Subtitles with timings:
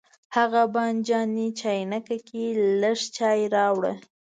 [0.35, 2.43] هغه بانجاني چاینکه کې
[2.81, 3.93] لږ چای راوړه.